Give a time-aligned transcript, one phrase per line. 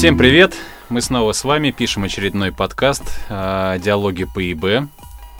[0.00, 0.54] Всем привет!
[0.88, 4.88] Мы снова с вами пишем очередной подкаст э, «Диалоги по ИБ».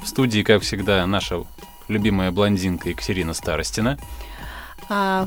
[0.03, 1.45] В студии, как всегда, наша
[1.89, 3.97] любимая блондинка Екатерина Старостина.
[4.91, 5.27] А,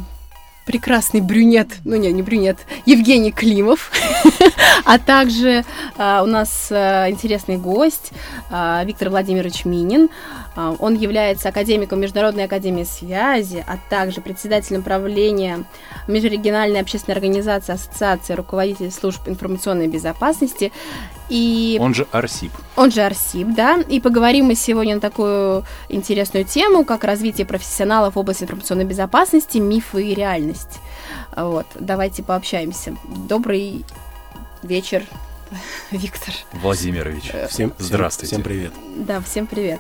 [0.68, 3.92] прекрасный брюнет, ну не, не брюнет, Евгений Климов,
[4.86, 5.66] а также
[5.98, 8.12] а, у нас а, интересный гость
[8.52, 10.10] а, Виктор Владимирович Минин.
[10.56, 15.64] А, он является академиком Международной академии связи, а также председателем правления
[16.08, 20.72] Межрегиональной общественной организации Ассоциации руководителей служб информационной безопасности.
[21.30, 22.52] И он же Арсип.
[22.76, 23.80] Он же Арсип, да.
[23.88, 29.58] И поговорим мы сегодня на такую интересную тему, как развитие профессионалов в области информационной безопасности,
[29.58, 30.80] мифы и реальность.
[31.36, 32.96] Вот, давайте пообщаемся.
[33.28, 33.84] Добрый
[34.62, 35.04] вечер,
[35.92, 36.34] Виктор.
[36.54, 37.30] Владимирович.
[37.34, 38.36] Э, всем здравствуйте.
[38.36, 38.72] Всем привет.
[38.96, 39.80] Да, всем привет.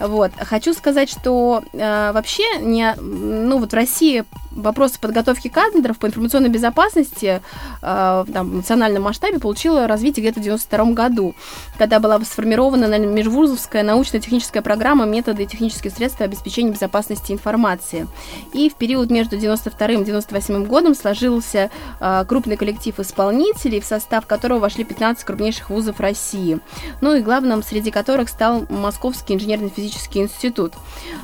[0.00, 6.06] Вот, хочу сказать, что э, вообще не, ну вот в России вопросы подготовки кадров по
[6.06, 7.40] информационной безопасности
[7.82, 11.34] э, там, в национальном масштабе получила развитие где-то в 92 году,
[11.78, 18.06] когда была сформирована межвузовская научно-техническая программа «Методы и технические средства обеспечения безопасности информации».
[18.52, 24.26] И в период между 92 и 98 годом сложился э, крупный коллектив исполнителей, в состав
[24.26, 26.60] которого вошли 15 крупнейших вузов России.
[27.00, 30.74] Ну и главным среди которых стал Московский инженерно-физический институт.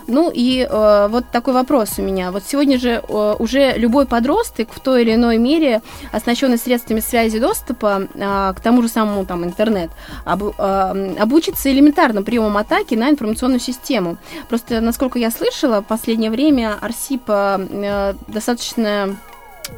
[0.07, 2.33] Ну и э, вот такой вопрос у меня.
[2.33, 3.03] Вот сегодня же э,
[3.39, 5.83] уже любой подросток в той или иной мере,
[6.13, 9.91] оснащенный средствами связи доступа а, к тому же самому там интернет,
[10.25, 14.17] а, обучится элементарно приемом атаки на информационную систему.
[14.49, 19.17] Просто, насколько я слышала, в последнее время Арсипа а, достаточно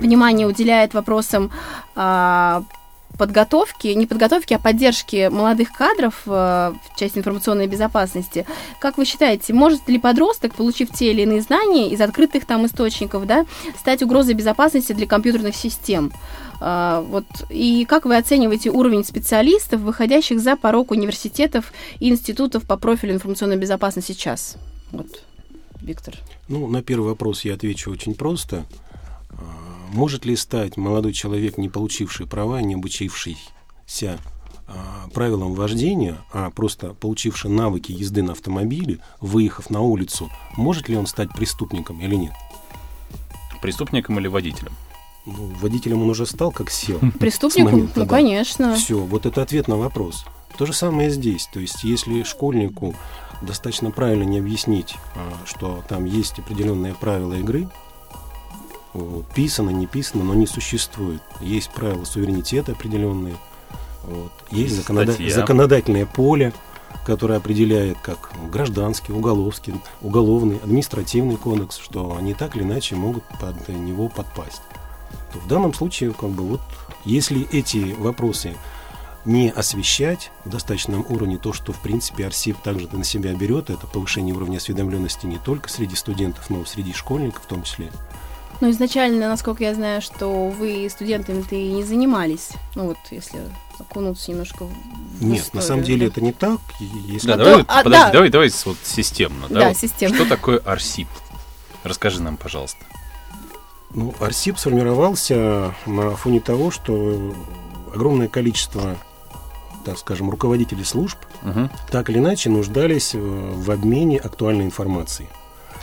[0.00, 1.50] внимание уделяет вопросам
[1.94, 2.62] а,
[3.18, 8.46] подготовки, не подготовки, а поддержки молодых кадров э, в части информационной безопасности.
[8.80, 13.26] Как вы считаете, может ли подросток, получив те или иные знания из открытых там источников,
[13.26, 13.46] да,
[13.78, 16.12] стать угрозой безопасности для компьютерных систем?
[16.60, 22.76] Э, вот, и как вы оцениваете уровень специалистов, выходящих за порог университетов и институтов по
[22.76, 24.56] профилю информационной безопасности сейчас?
[24.90, 25.22] Вот,
[25.80, 26.14] Виктор.
[26.48, 28.64] Ну, на первый вопрос я отвечу очень просто.
[29.92, 34.18] Может ли стать молодой человек, не получивший права, не обучившийся
[34.66, 40.96] а, правилам вождения, а просто получивший навыки езды на автомобиле, выехав на улицу, может ли
[40.96, 42.32] он стать преступником или нет?
[43.60, 44.72] Преступником или водителем?
[45.26, 46.98] Ну, водителем он уже стал, как сел.
[47.20, 47.90] Преступником?
[47.94, 48.74] Ну, конечно.
[48.74, 50.24] Все, вот это ответ на вопрос.
[50.56, 51.48] То же самое здесь.
[51.52, 52.94] То есть, если школьнику
[53.42, 57.68] достаточно правильно не объяснить, а, что там есть определенные правила игры,
[58.92, 59.26] вот.
[59.28, 61.22] Писано, не писано, но не существует.
[61.40, 63.36] Есть правила суверенитета определенные.
[64.04, 64.32] Вот.
[64.50, 65.14] Есть законода...
[65.30, 66.52] законодательное поле,
[67.06, 73.68] которое определяет как гражданский, уголовский, уголовный, административный кодекс, что они так или иначе могут под
[73.68, 74.62] него подпасть.
[75.32, 76.60] То в данном случае, как бы вот,
[77.04, 78.54] если эти вопросы
[79.24, 83.86] не освещать в достаточном уровне то, что, в принципе, Арсип также на себя берет, это
[83.86, 87.92] повышение уровня осведомленности не только среди студентов, но и среди школьников в том числе,
[88.60, 92.50] ну, изначально, насколько я знаю, что вы студентами-то и не занимались.
[92.74, 93.40] Ну, вот, если
[93.78, 96.12] окунуться немножко в Нет, историю, на самом деле да.
[96.12, 96.60] это не так.
[96.80, 97.26] Если...
[97.26, 98.12] Да, давай, а, подожди, да.
[98.12, 99.48] давай, давай вот системно.
[99.48, 100.16] Да, да вот, системно.
[100.16, 101.08] Что такое Арсип?
[101.82, 102.84] Расскажи нам, пожалуйста.
[103.90, 107.34] Ну, Арсип сформировался на фоне того, что
[107.92, 108.96] огромное количество
[109.84, 111.68] так скажем, руководителей служб угу.
[111.90, 115.28] так или иначе нуждались в обмене актуальной информацией.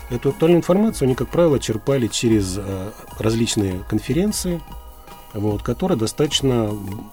[0.09, 4.59] Эту актуальную информацию они, как правило, черпали через э, различные конференции,
[5.33, 6.71] вот, которые достаточно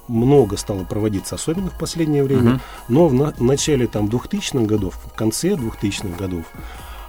[0.08, 2.52] много стало проводиться, особенно в последнее время.
[2.52, 2.60] Uh-huh.
[2.88, 6.46] Но в, на, в начале там, 2000-х годов, в конце 2000-х годов,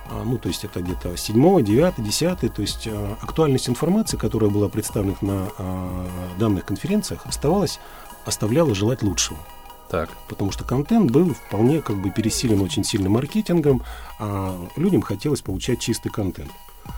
[0.10, 4.50] а, ну, то есть это где-то 7, 9, 10, то есть а, актуальность информации, которая
[4.50, 6.08] была представлена на а,
[6.38, 7.80] данных конференциях, оставалась,
[8.26, 9.40] оставляла желать лучшего.
[9.90, 10.10] Так.
[10.28, 13.84] Потому что контент был вполне как бы пересилен очень сильным маркетингом,
[14.20, 16.52] а людям хотелось получать чистый контент.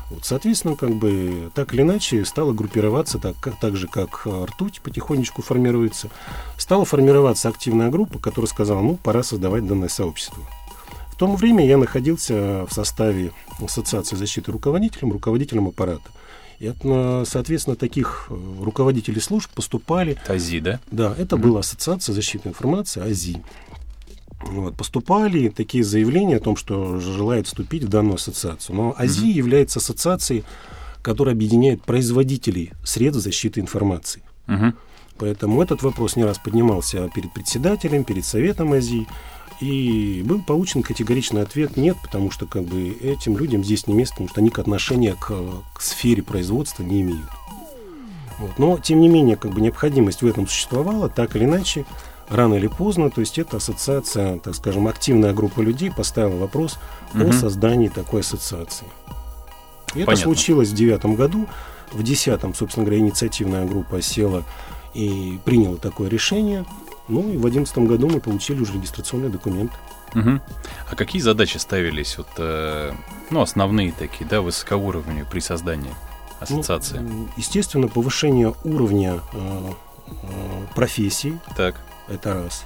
[0.10, 4.82] Вот, соответственно, как бы так или иначе стала группироваться, так, как, так же, как ртуть
[4.82, 6.10] потихонечку формируется,
[6.58, 10.44] стала формироваться активная группа, которая сказала, ну, пора создавать данное сообщество.
[11.12, 16.10] В то время я находился в составе Ассоциации защиты руководителем, руководителем аппарата.
[16.60, 16.72] И,
[17.26, 20.18] соответственно, таких э, руководителей служб поступали...
[20.28, 20.80] АЗИ, да?
[20.92, 21.40] Да, это mm-hmm.
[21.40, 23.42] была Ассоциация защиты информации, АЗИ.
[24.42, 28.76] Вот, поступали такие заявления о том, что желают вступить в данную ассоциацию.
[28.76, 29.32] Но АЗИ mm-hmm.
[29.32, 30.44] является ассоциацией,
[31.02, 34.22] которая объединяет производителей средств защиты информации.
[34.48, 34.74] Mm-hmm.
[35.18, 39.08] Поэтому этот вопрос не раз поднимался перед председателем, перед советом АЗИ.
[39.60, 44.14] И был получен категоричный ответ нет, потому что как бы этим людям здесь не место,
[44.16, 45.34] потому что они к отношения к,
[45.74, 47.30] к сфере производства не имеют.
[48.40, 48.58] Вот.
[48.58, 51.86] Но, тем не менее, как бы необходимость в этом существовала, так или иначе,
[52.30, 56.78] рано или поздно, то есть эта ассоциация, так скажем, активная группа людей поставила вопрос
[57.14, 57.30] Мгм.
[57.30, 58.86] о создании такой ассоциации.
[59.94, 60.24] И это Понятно.
[60.24, 61.48] случилось в девятом году.
[61.92, 64.46] В десятом, собственно говоря, инициативная группа села
[64.94, 66.66] и приняла такое решение.
[67.10, 69.72] Ну и в одиннадцатом году мы получили уже регистрационный документ.
[70.14, 70.42] Мгм.
[70.90, 72.94] А какие задачи ставились, вот, э,
[73.30, 75.94] ну, основные такие, да, высокоуровневые при создании
[76.40, 77.00] ассоциации?
[77.00, 79.72] Ну, естественно, повышение уровня э,
[80.08, 81.76] э, профессий, Так.
[82.08, 82.64] это раз.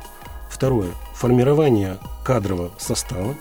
[0.50, 3.36] Второе, формирование кадрового состава.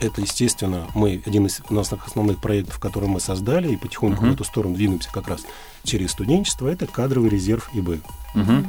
[0.00, 4.30] Это, естественно, мы один из наших основных проектов, который мы создали, и потихоньку Мгм.
[4.30, 5.42] в эту сторону двинемся как раз
[5.84, 8.00] через студенчество, это кадровый резерв ИБ.
[8.34, 8.66] Мгм.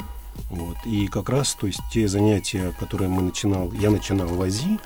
[0.50, 0.78] Вот.
[0.86, 4.80] И как раз, то есть те занятия, которые мы начинал, я начинал в АЗИ,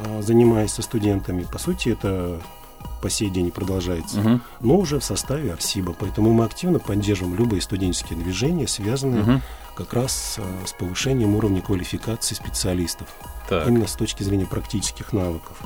[0.00, 2.40] а, занимаясь со студентами, по сути, это
[3.02, 4.42] по сей день продолжается, Мгм.
[4.60, 5.92] но уже в составе Арсиба.
[5.98, 9.42] Поэтому мы активно поддерживаем любые студенческие движения, связанные Мгм.
[9.74, 13.08] как раз а, с повышением уровня квалификации специалистов,
[13.48, 13.66] Так.
[13.66, 15.56] именно с точки зрения практических навыков.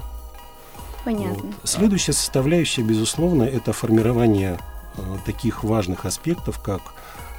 [1.05, 1.35] Понятно.
[1.45, 1.55] Вот.
[1.69, 4.59] Следующая составляющая, безусловно, это формирование
[4.97, 6.81] э, таких важных аспектов, как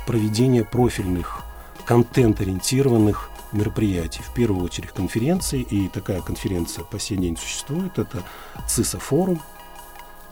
[0.06, 1.42] проведение профильных,
[1.88, 4.22] контент-ориентированных мероприятий.
[4.22, 8.24] В первую очередь конференции, и такая конференция по сей день существует, это
[8.68, 9.42] ЦИСа форум.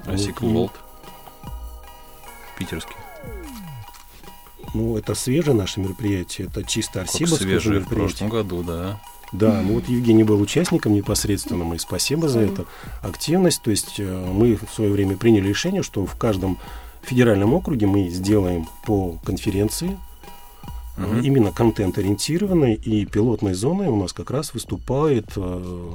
[0.06, 0.74] И, Волт.
[2.60, 2.96] Питерский.
[4.74, 8.08] Ну, это свежее наше мероприятие, это чисто арсибовское свежий в мероприятие.
[8.08, 9.00] прошлом году, да.
[9.32, 12.68] Да, ну вот Евгений был участником непосредственным, и спасибо за эту
[13.02, 13.62] активность.
[13.62, 16.58] То есть э, мы в свое время приняли решение, что в каждом
[17.02, 19.98] федеральном округе мы сделаем по конференции,
[20.98, 21.22] Мгм.
[21.22, 25.92] именно контент-ориентированной, и пилотной зоной у нас как раз выступает э,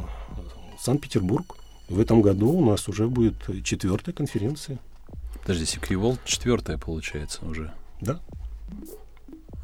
[0.78, 1.56] Санкт-Петербург.
[1.88, 4.78] В этом году у нас уже будет четвертая конференция.
[5.40, 7.72] Подожди, Сикри Волт четвертая получается уже.
[8.00, 8.20] Да.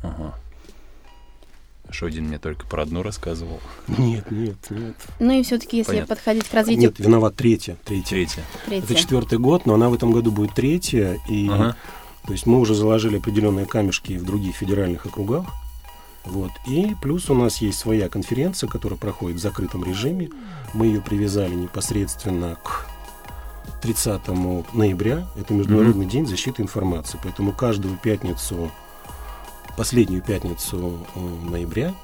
[0.03, 0.35] Ага.
[1.91, 3.61] Что один мне только про одну рассказывал.
[3.87, 4.97] Нет, нет, нет.
[5.21, 6.17] Ну и все-таки, если Понятно.
[6.17, 7.77] подходить к развитию Нет, виноват третья.
[7.85, 8.09] Третья.
[8.11, 8.43] Третья.
[8.67, 8.85] третьего.
[8.87, 11.17] Это четвертый год, но она в этом году будет третья.
[11.29, 11.77] И Ага.
[12.27, 15.47] То есть мы уже заложили определенные камешки в других федеральных округах.
[16.25, 16.51] Вот.
[16.67, 20.31] И плюс у нас есть своя конференция, которая проходит в закрытом режиме.
[20.75, 22.87] Мы ее привязали непосредственно к
[23.81, 24.27] 30
[24.73, 25.29] ноября.
[25.37, 27.19] Это Международный день защиты информации.
[27.23, 28.73] Поэтому каждую пятницу,
[29.77, 31.95] последнюю пятницу э, ноября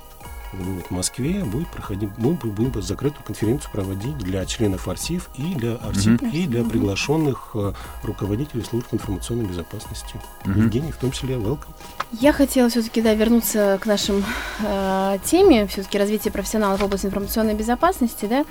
[0.53, 5.55] вот, в Москве будет проходить, мы бу- будем закрытую конференцию проводить для членов АРСИФ и
[5.55, 6.31] для АРСИП, Мгм.
[6.31, 7.73] и для приглашенных э,
[8.03, 10.21] руководителей служб информационной безопасности.
[10.45, 10.61] Мгм.
[10.63, 11.69] Евгений в том числе, welcome.
[12.13, 14.25] Я хотела все-таки да, вернуться к нашим
[14.61, 18.45] э, теме, все-таки развитие профессионалов в области информационной безопасности, да,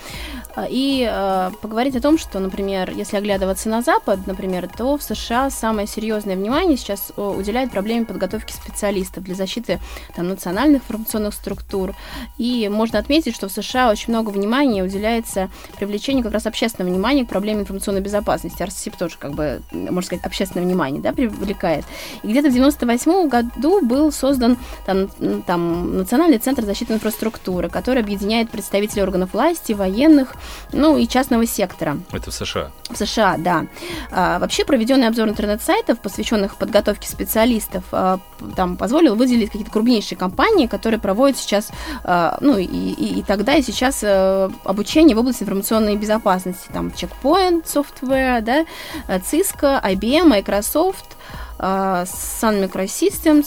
[0.55, 5.03] а, и э, поговорить о том, что, например, если оглядываться на Запад, например, то в
[5.03, 9.79] США самое серьезное внимание сейчас э, уделяет проблеме подготовки специалистов для защиты
[10.15, 11.90] там, национальных информационных структур.
[12.37, 17.25] И можно отметить, что в США очень много внимания уделяется привлечению как раз общественного внимания
[17.25, 18.63] к проблеме информационной безопасности.
[18.63, 21.85] РССИП тоже, как бы, можно сказать, общественное внимание да, привлекает.
[22.23, 25.07] И где-то в 98 году был создан там,
[25.45, 30.33] там Национальный центр защиты инфраструктуры, который объединяет представителей органов власти, военных,
[30.71, 31.97] ну и частного сектора.
[32.11, 32.71] Это в США.
[32.89, 33.65] В США, да.
[34.11, 38.19] А, вообще проведенный обзор интернет-сайтов, посвященных подготовке специалистов, а,
[38.55, 41.71] там позволил выделить какие-то крупнейшие компании, которые проводят сейчас,
[42.41, 46.69] ну и, и- и тогда, и сейчас э, обучение в области информационной безопасности.
[46.73, 48.65] Там Checkpoint Software, да,
[49.07, 51.05] э, Cisco, IBM, Microsoft,
[51.61, 53.45] Sun Microsystems,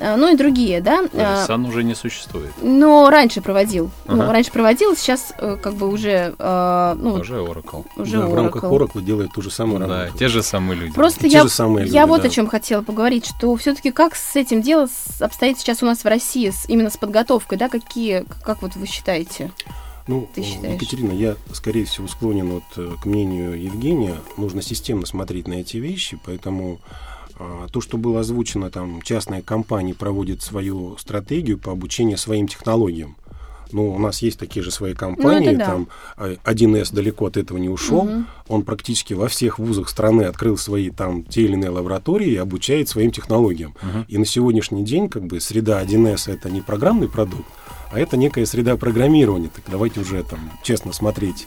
[0.00, 1.04] а, ну и другие, да.
[1.14, 2.50] А, САН уже не существует.
[2.62, 3.90] но раньше проводил.
[4.06, 4.32] Ну, Ага.
[4.32, 7.84] раньше проводил, сейчас э, как бы уже, э, ну, Уже Oracle.
[7.96, 8.88] уже Да, в рамках Oracle.
[8.92, 10.18] Oracle делает ту же самую Да, работу.
[10.18, 10.94] те же самые люди.
[10.94, 12.28] Просто Те я, же самые я люди, вот да.
[12.28, 14.86] о чем хотела поговорить, что все-таки как с этим дело
[15.20, 18.86] обстоит сейчас у нас в России, с- именно с подготовкой, да, какие, как вот вы
[18.86, 19.50] считаете?
[20.06, 20.74] Ну, Ты э, считаешь?
[20.74, 24.14] Екатерина, я, скорее всего, склонен вот э, к мнению Евгения.
[24.36, 26.78] Нужно системно смотреть на эти вещи, поэтому
[27.72, 33.16] то, что было озвучено, там, частные компании проводят свою стратегию по обучению своим технологиям.
[33.72, 35.66] Ну, у нас есть такие же свои компании, да.
[35.66, 38.04] там а, 1С далеко от этого не ушел.
[38.04, 38.26] Мгм.
[38.48, 42.88] Он практически во всех вузах страны открыл свои там те или иные лаборатории и обучает
[42.88, 43.74] своим технологиям.
[43.82, 44.06] Мгм.
[44.08, 47.46] И на сегодняшний день как бы среда 1С это не программный продукт,
[47.92, 49.50] а это некая среда программирования.
[49.54, 51.46] Так давайте уже там честно смотреть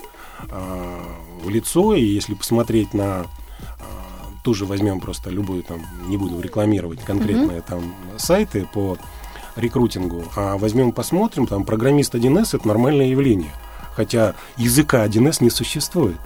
[0.50, 1.04] а,
[1.44, 3.26] в лицо, и если посмотреть на
[4.42, 8.98] а, тоже возьмем просто любую там, не буду рекламировать конкретные там сайты по
[9.56, 13.52] рекрутингу, а возьмем посмотрим, там программист 1С это нормальное явление.
[13.96, 16.18] Хотя языка 1С не существует.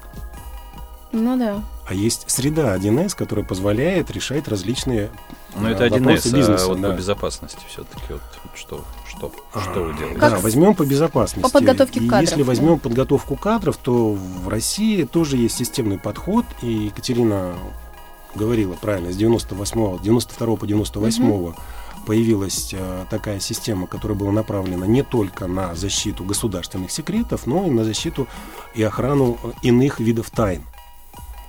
[1.12, 1.63] Ну да.
[1.88, 5.10] А есть среда 1С, которая позволяет решать различные
[5.55, 6.91] Но это э, один вопросы из, а бизнеса, вот да.
[6.91, 10.19] по безопасности все-таки вот, вот что, что, что вы делаете?
[10.19, 11.41] Как Да, возьмем по безопасности.
[11.41, 12.48] по подготовке И кадров, Если да.
[12.48, 17.53] возьмем подготовку кадров, то в России тоже есть системный подход, и Екатерина
[18.36, 21.54] говорила правильно, с 98 92 по 98
[22.06, 27.70] появилась э, такая система, которая была направлена не только на защиту государственных секретов, но и
[27.70, 28.27] на защиту
[28.75, 30.63] и охрану э, иных видов тайн.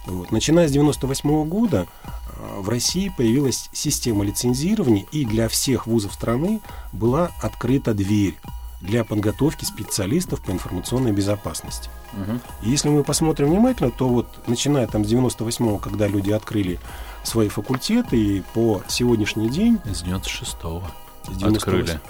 [0.06, 0.32] Вот.
[0.32, 6.60] Начиная с 98 года э, в России появилась система лицензирования, и для всех вузов страны
[6.92, 8.36] была открыта дверь
[8.80, 11.88] для подготовки специалистов по информационной безопасности.
[12.12, 12.40] Мгм.
[12.62, 16.78] И если мы посмотрим внимательно, то вот начиная там с 98-го, когда люди открыли
[17.22, 19.78] свои факультеты, и по сегодняшний день...
[19.84, 20.82] С 96-го
[21.24, 22.00] с 98 открыли.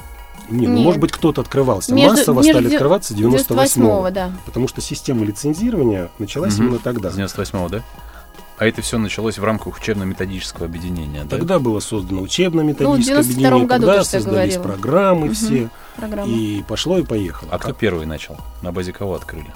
[0.48, 0.84] Не, ну, Нет.
[0.84, 1.92] может быть, кто-то открывался.
[1.94, 4.10] Между- Массово между стали открываться с 98 98-го.
[4.10, 4.32] да.
[4.44, 6.66] Потому что система лицензирования началась Мгм.
[6.66, 7.10] именно тогда.
[7.10, 7.82] С 98-го, да?
[8.58, 11.36] А это все началось в рамках учебно-методического объединения, да?
[11.36, 14.62] Тогда было создано Ну, в учебно-методическое 92-м объединение, году, тогда создались говорила.
[14.62, 15.34] программы Мгм.
[15.34, 16.32] все, Программа.
[16.32, 17.50] и пошло и поехало.
[17.52, 18.38] А кто первый начал?
[18.62, 19.52] На базе кого открыли?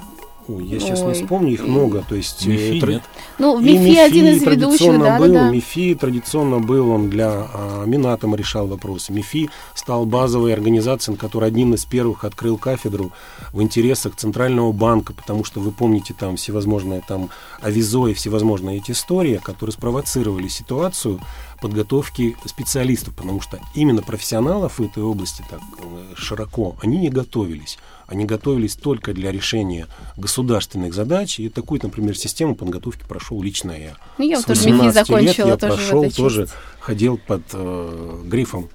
[0.48, 1.08] Ой, я сейчас Ой.
[1.08, 2.04] не вспомню, их много.
[2.08, 3.02] То есть, э, МИФИ, тра- нет?
[3.38, 5.50] Ну, в И МИФИ один из ведущих, да, был, да, да.
[5.50, 9.12] МИФИ традиционно был, он для а, Минатома решал вопросы.
[9.12, 13.12] МИФИ стал базовой организацией, который одним из первых открыл кафедру
[13.52, 17.30] в интересах Центрального банка, потому что вы помните там всевозможные там
[17.60, 21.20] Авизо и всевозможные эти истории, которые спровоцировали ситуацию
[21.60, 27.78] подготовки специалистов, потому что именно профессионалов в этой области так э, широко, они не готовились.
[28.06, 29.86] Они готовились только для решения
[30.16, 33.96] государственных задач, и такую, например, систему подготовки прошел лично я.
[34.18, 36.48] Ну, я вот тоже МИФИ 18 лет закончила, я тоже прошел, тоже
[36.80, 38.68] ходил под э, грифом.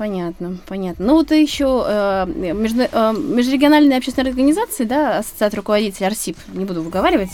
[0.00, 1.04] Понятно, понятно.
[1.04, 6.80] Ну вот еще э, между- э, межрегиональные общественные организации, да, ассоциация руководителей АРСИП, не буду
[6.80, 7.28] выговаривать.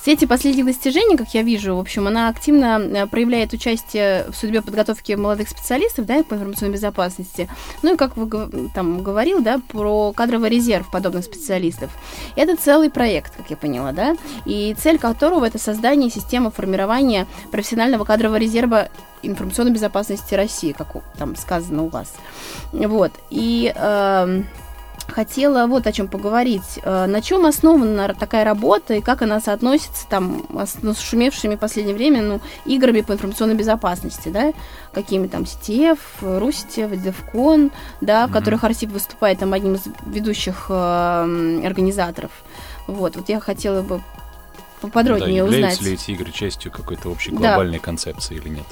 [0.00, 4.36] Все эти последних достижений, как я вижу, в общем, она активно э, проявляет участие в
[4.36, 7.48] судьбе подготовки молодых специалистов, да, по информационной безопасности.
[7.82, 11.90] Ну и как вы там говорил, да, про кадровый резерв подобных специалистов.
[12.36, 18.04] Это целый проект, как я поняла, да, и цель которого это создание системы формирования профессионального
[18.04, 18.90] кадрового резерва
[19.26, 22.12] информационной безопасности России, как там сказано у вас.
[22.72, 23.12] Вот.
[23.30, 24.46] И эм,
[25.08, 26.78] хотела вот о чем поговорить.
[26.82, 31.56] Э, на чем основана такая работа и как она соотносится там с ну, с шумевшими
[31.56, 34.52] в последнее время ну, играми по информационной безопасности, да?
[34.92, 41.64] Какими там CTF, Руситев, Девкон, да, в которых Арсип выступает там одним из ведущих эм,
[41.64, 42.30] организаторов.
[42.86, 44.00] Вот, вот я хотела бы
[44.80, 45.56] поподробнее Да, узнать.
[45.56, 47.38] являются ли эти игры частью какой-то общей Да.
[47.38, 48.66] глобальной концепции или нет?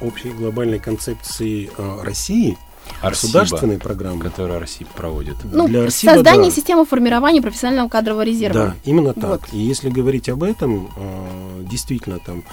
[0.00, 2.56] Общей глобальной концепции э, России,
[3.00, 4.24] Арсиба, государственной программы.
[4.24, 5.36] которую Арсиб проводит.
[5.44, 6.56] Ну, Для Арсиба, создание да.
[6.56, 8.54] системы формирования профессионального кадрового резерва.
[8.54, 9.24] Да, именно так.
[9.24, 9.40] Вот.
[9.52, 12.44] И если говорить об этом, э, действительно, там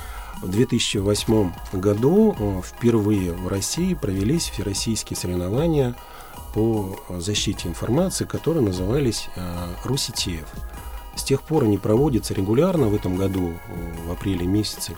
[0.41, 5.95] в 2008 году э, впервые в России провелись всероссийские соревнования
[6.53, 10.45] по защите информации, которые назывались э, РУСИТЕФ.
[11.15, 12.87] С тех пор они проводятся регулярно.
[12.87, 14.93] В этом году, э, в апреле месяце,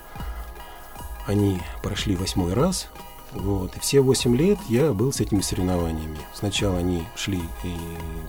[1.27, 2.87] они прошли восьмой раз.
[3.33, 3.75] Вот.
[3.75, 6.17] И все восемь лет я был с этими соревнованиями.
[6.33, 7.75] Сначала они шли и,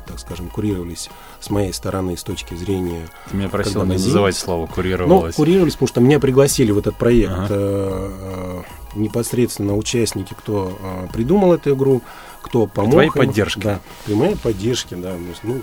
[0.07, 1.09] так скажем, курировались
[1.41, 5.37] с моей стороны с точки зрения Ты меня просил не на называть слово ну, «курировалось».
[5.37, 7.47] курировались, потому что меня пригласили в этот проект Ага.
[7.51, 8.63] э,
[8.95, 12.03] э, непосредственно участники, кто э, придумал эту игру,
[12.43, 12.93] кто помог.
[12.93, 13.15] твоей им.
[13.15, 13.61] поддержке.
[13.61, 15.15] Да, при моей поддержке, да.
[15.15, 15.63] есть, Ну,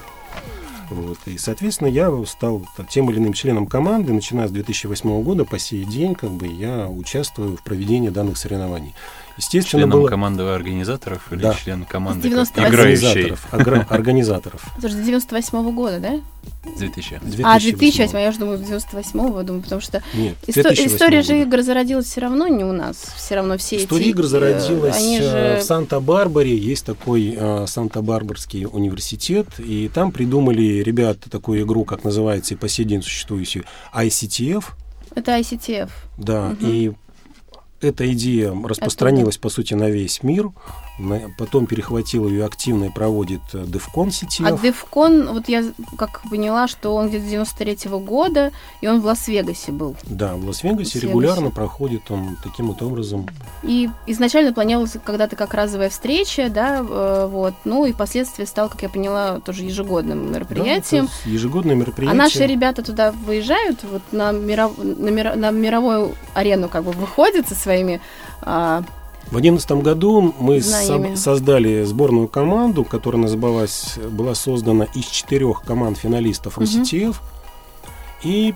[0.89, 1.17] вот.
[1.25, 5.83] И, соответственно, я стал тем или иным членом команды, начиная с 2008 года по сей
[5.83, 8.93] день, как бы я участвую в проведении данных соревнований.
[9.37, 11.53] Естественно, Членом было команды организаторов или Да.
[11.53, 13.35] член команды С как 98 играющей?
[13.89, 14.63] организаторов.
[14.81, 16.21] же 98 года, да?
[16.77, 17.19] 2000.
[17.43, 21.61] А, 2008, я уже думаю, 98 думаю, потому что Нет, исто- 2008 история же игр
[21.61, 22.97] зародилась все равно не у нас.
[23.15, 24.09] Все равно все История эти...
[24.11, 25.21] игр э, зародилась Они э,
[25.55, 25.61] же...
[25.61, 26.55] в Санта-Барбаре.
[26.57, 32.67] Есть такой э, Санта-Барбарский университет, и там придумали ребята такую игру, как называется и по
[32.67, 34.63] сей день существующую ICTF.
[35.15, 35.89] Это ICTF.
[36.17, 36.57] Да, Мгм.
[36.61, 36.91] и
[37.85, 40.51] эта идея распространилась, по сути, на весь мир.
[41.37, 44.47] Потом перехватил ее активно и проводит э, DEFCON CTF.
[44.47, 45.63] А Девкон, вот я
[45.97, 49.95] как поняла, что он где-то 93 года, и он в Лас-Вегасе был.
[50.03, 50.99] Да, в Лас-Вегасе Лас-Вегасе.
[51.07, 53.27] регулярно проходит он таким вот образом.
[53.63, 57.53] И изначально планировалась когда-то как разовая встреча, да, э, вот.
[57.65, 61.03] Ну и впоследствии стал, как я поняла, тоже ежегодным Да, мероприятием.
[61.05, 62.17] есть ежегодное А мероприятие.
[62.17, 67.49] наши ребята туда выезжают, вот на, миров- на, мира- на мировую арену как бы выходят
[67.49, 67.99] со своими...
[68.41, 68.83] а,
[69.27, 75.97] В 2011 году мы со- создали сборную команду, которая называлась, была создана из четырех команд
[75.97, 76.65] финалистов Мгм.
[76.65, 77.21] РУСИТЕФ.
[78.23, 78.53] И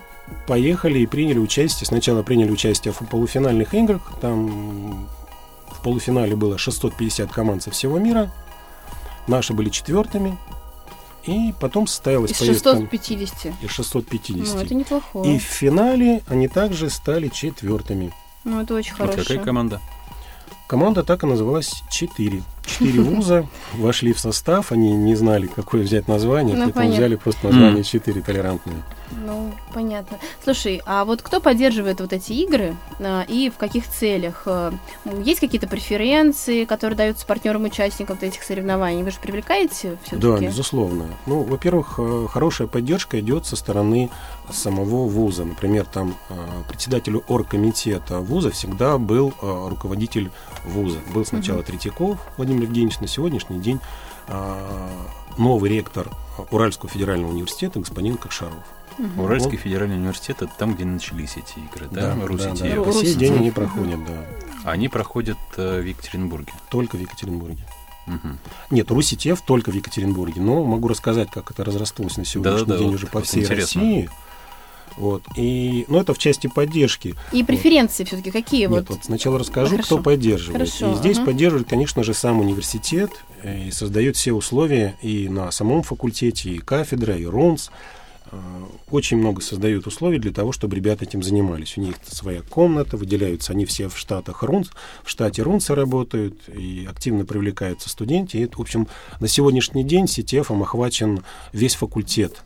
[0.48, 1.88] поехали и приняли участие.
[1.88, 4.12] Сначала приняли участие в полуфинальных играх.
[4.22, 5.08] Там
[5.72, 8.32] в полуфинале было 650 команд со всего мира.
[9.28, 10.38] Наши были четвертыми.
[11.26, 13.54] И потом состоялась Из поездка 650.
[13.62, 14.56] из 650.
[14.56, 15.06] Ну, это неплохо.
[15.26, 18.14] И в финале они также стали четвертыми.
[18.46, 19.22] Ну, это очень Вот хорошо.
[19.28, 19.82] какая команда?
[20.70, 22.44] Команда так и называлась «Четыре».
[22.70, 26.98] Четыре вуза вошли в состав, они не знали, какое взять название, Ну, поэтому понятно.
[26.98, 27.84] взяли просто название.
[27.84, 28.78] «Четыре толерантные».
[29.26, 30.18] Ну, понятно.
[30.44, 34.44] Слушай, а вот кто поддерживает вот эти игры а, и в каких целях?
[34.46, 34.72] Э,
[35.24, 39.02] Есть какие-то преференции, которые даются партнерам-участникам вот этих соревнований?
[39.02, 40.46] Вы же привлекаете Да, все-таки?
[40.46, 41.06] безусловно.
[41.26, 44.12] Ну, во-первых, э, хорошая поддержка идет со стороны
[44.52, 45.44] самого вуза.
[45.44, 46.34] Например, там э,
[46.68, 50.30] председателю оргкомитета вуза всегда был э, руководитель
[50.66, 51.00] вуза.
[51.16, 53.80] Был сначала Третьяков Владимир Евгеньевич, на сегодняшний день
[54.28, 54.90] э,
[55.38, 56.10] новый ректор
[56.52, 58.54] Уральского федерального университета господин Кокшаров.
[59.18, 59.62] Уральский Вот.
[59.62, 62.16] федеральный университет, это там, где начались эти игры, да?
[62.16, 62.62] да, Русити.
[62.64, 62.68] да.
[62.76, 64.26] Ру- По сей день они проходят, да.
[64.66, 66.52] Они проходят э, в Екатеринбурге.
[66.70, 67.66] Только в Екатеринбурге.
[68.08, 68.40] Мгм.
[68.72, 72.88] Нет, Руситев только в Екатеринбурге, но могу рассказать, как это разрасталось на сегодняшний Да-да-да, день
[72.88, 73.82] вот уже по вот всей интересно.
[73.82, 74.10] России.
[75.00, 75.24] Вот.
[75.38, 77.16] И, ну, это в части поддержки.
[77.32, 78.90] И преференции все-таки какие Нет, вот?
[78.90, 79.96] вот сначала расскажу, Хорошо.
[79.96, 80.70] кто поддерживает.
[80.70, 81.28] Хорошо, и здесь ага.
[81.28, 83.10] поддерживает, конечно же, сам университет
[83.42, 87.72] э, и создает все условия и на самом факультете, и кафедра, и РУНС.
[88.32, 88.38] Э,
[88.92, 91.78] Очень много создают условий для того, чтобы ребята этим занимались.
[91.78, 94.70] У них своя комната, выделяются они все в штатах РУНС,
[95.06, 98.38] в штате РУНСа работают, и активно привлекаются студенты.
[98.38, 98.90] И, это, в общем,
[99.22, 102.44] на сегодняшний день СИТЕФом охвачен весь факультет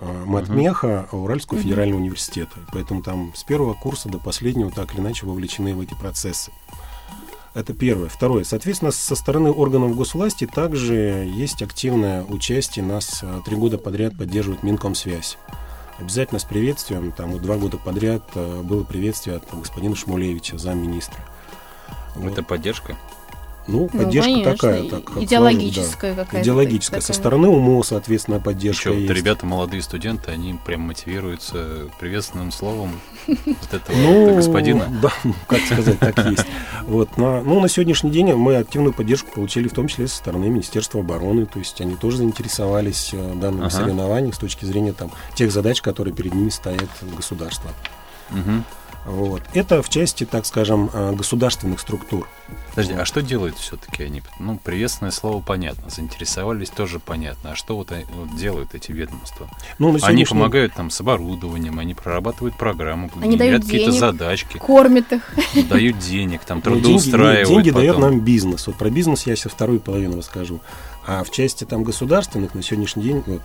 [0.00, 1.64] матмеха Уральского Мгм.
[1.64, 2.58] федерального университета.
[2.72, 6.52] Поэтому там с первого курса до последнего так или иначе вовлечены в эти процессы.
[7.52, 8.08] Это первое.
[8.08, 8.44] Второе.
[8.44, 12.84] Соответственно, со стороны органов госвласти также есть активное участие.
[12.84, 15.36] Нас э, три года подряд поддерживает Минкомсвязь.
[15.98, 17.10] Обязательно с приветствием.
[17.12, 21.20] Там вот два года подряд э, было приветствие от господина Шмулевича, замминистра.
[22.14, 22.30] Вот.
[22.32, 22.96] Это поддержка?
[23.66, 24.82] Ну, Ну, поддержка конечно, такая.
[24.90, 26.24] Так, идеологическая да.
[26.24, 26.44] какая-то.
[26.44, 27.00] Идеологическая.
[27.00, 27.20] Со такая.
[27.20, 29.14] стороны УМО, соответственно, поддержка Еще вот есть.
[29.14, 34.88] ребята, молодые студенты, они прям мотивируются приветственным словом вот этого Ну, господина.
[35.02, 36.44] Да, ну, как сказать, так есть.
[36.82, 40.46] Вот, на, ну, на сегодняшний день мы активную поддержку получили, в том числе со стороны
[40.48, 41.46] Министерства обороны.
[41.46, 43.70] То есть они тоже заинтересовались э, данным Ага.
[43.70, 47.70] соревнованием с точки зрения там, тех задач, которые перед ними стоят государства.
[48.30, 48.64] Мгм.
[49.06, 49.42] Вот.
[49.54, 52.28] Это в части, так скажем, э, государственных структур.
[52.70, 54.22] Подожди, а что делают все-таки они?
[54.38, 57.52] Ну, приветственное слово понятно, заинтересовались тоже понятно.
[57.52, 59.48] А что вот, они- вот делают эти ведомства?
[59.78, 64.00] Ну, на Они сегодняшний- помогают там с оборудованием, они прорабатывают программу, Они дают какие-то денег.
[64.00, 65.22] задачки, Кормит их.
[65.68, 67.48] дают денег, там Ну, деньги- трудоустраивают.
[67.48, 68.10] Деньги, дает потом.
[68.10, 68.66] нам бизнес.
[68.66, 70.60] Вот про бизнес я сейчас вторую половину расскажу.
[71.06, 73.40] А в части там государственных на сегодняшний день вот,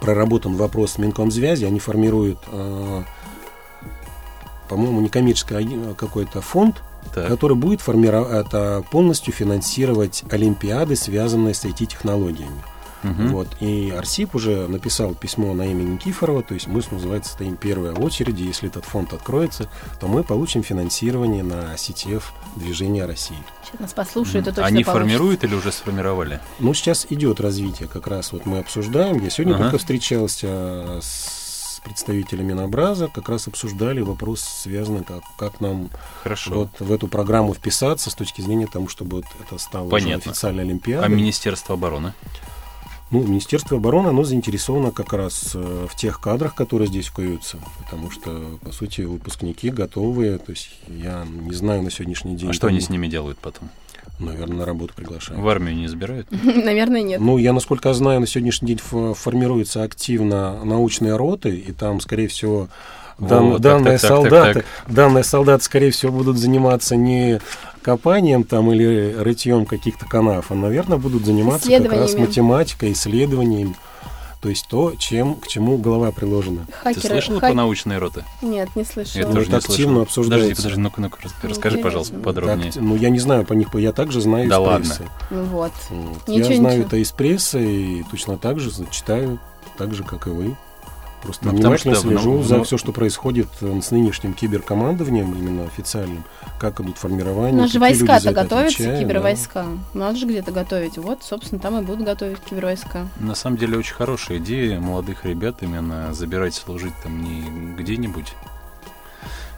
[0.00, 1.64] проработан вопрос с Минкомсвязи.
[1.64, 3.02] Они формируют, э,
[4.68, 6.82] по-моему, некоммерческий какой-то фонд,
[7.14, 7.28] Так.
[7.28, 12.62] который будет формировать, это полностью финансировать олимпиады, связанные с IT-технологиями.
[13.02, 13.28] Мгм.
[13.32, 13.48] Вот.
[13.60, 17.58] И Арсип уже написал письмо на имя Никифорова, то есть мы, что называется, стоим в
[17.60, 18.44] первой очереди.
[18.44, 19.68] Если этот фонд откроется,
[20.00, 22.22] то мы получим финансирование на CTF
[22.56, 23.36] движения России.
[23.62, 24.92] Сейчас нас послушают, это точно Они получится.
[24.92, 26.40] формируют или уже сформировали?
[26.60, 29.22] Ну, сейчас идет развитие, как раз вот мы обсуждаем.
[29.22, 29.64] Я сегодня Ага.
[29.64, 31.43] только встречался с
[31.84, 35.90] представителями Минобраза, как раз обсуждали вопрос, связанный, как, как нам
[36.22, 36.54] Хорошо.
[36.54, 40.32] вот в эту программу вписаться с точки зрения того, чтобы вот это стало уже Понятно.
[40.32, 41.16] официальной А олимпиадой.
[41.16, 42.14] Министерство обороны?
[43.10, 48.10] Ну, Министерство обороны, оно заинтересовано как раз э, в тех кадрах, которые здесь вкуются, потому
[48.10, 52.50] что, по сути, выпускники готовые, то есть я не знаю на сегодняшний день.
[52.50, 53.70] А что они с ними делают потом?
[54.18, 55.42] Наверное, на работу приглашают.
[55.42, 56.28] В армию не забирают?
[56.42, 57.20] Наверное, нет.
[57.20, 58.80] Ну, я, насколько знаю, на сегодняшний день
[59.14, 62.68] формируются активно научные роты, и там, скорее всего,
[63.18, 67.40] дан- так, данные так, так, солдаты, так, данные солдаты, скорее всего, будут заниматься не
[67.82, 72.20] копанием там или рытьем каких-то канав, а, наверное, будут заниматься как раз Исследованиями.
[72.26, 73.76] математикой, исследованием.
[74.44, 76.66] То есть то, чем, к чему голова приложена.
[76.66, 77.14] Ты Хакеры.
[77.14, 78.24] слышал хак- про научные роты?
[78.42, 79.22] Нет, не Я слышала.
[79.28, 80.02] Ну, тоже это не активно слышал.
[80.02, 80.48] обсуждается.
[80.48, 82.32] Подожди, подожди, ну-ка, ну-ка, рас- расскажи, пожалуйста, Интересно.
[82.42, 82.72] подробнее.
[82.72, 84.84] Так, ну, я не знаю по них, я также знаю Да из ладно.
[84.86, 85.08] прессы.
[85.30, 85.72] Ну Вот.
[85.88, 86.28] Вот.
[86.28, 86.88] Ничего, я знаю ничего.
[86.88, 89.38] это из прессы и точно так же читаю,
[89.78, 90.54] так же, как и вы.
[91.24, 94.34] Просто Ну, потому внимательно что, слежу ну, за ну- все, что происходит э, с нынешним
[94.34, 96.22] киберкомандованием, именно официальным,
[96.60, 97.56] как идут формирования.
[97.56, 99.04] У нас же войска-то готовятся, отвечают, да.
[99.04, 99.66] кибервойска.
[99.94, 100.98] Надо же где-то готовить.
[100.98, 103.08] Вот, собственно, там и будут готовить кибервойска.
[103.20, 108.34] На самом деле очень хорошая идея молодых ребят именно забирать служить там не где-нибудь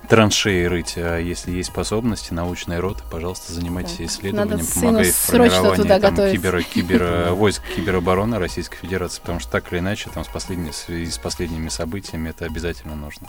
[0.08, 5.12] траншеи рыть, а если есть способности, научные роты, пожалуйста, занимайтесь Так, исследованием, надо сыну помогайте
[5.12, 6.36] в формировании туда там, готовиться.
[6.36, 10.70] кибер, кибер, войск киберобороны Российской Федерации, потому что так или иначе, там, с, последними,
[11.10, 13.26] с последними событиями это обязательно нужно.